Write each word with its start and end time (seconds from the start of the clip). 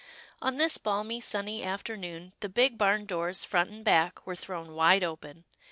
On 0.41 0.57
this 0.57 0.79
balmy, 0.79 1.19
sunny 1.19 1.63
afternoon, 1.63 2.33
the 2.39 2.49
big 2.49 2.75
barn 2.75 3.05
doors, 3.05 3.43
front 3.43 3.69
and 3.69 3.85
back, 3.85 4.25
were 4.25 4.35
thrown 4.35 4.73
wide 4.73 5.03
open. 5.03 5.43